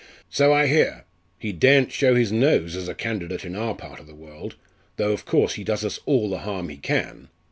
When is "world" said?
4.15-4.55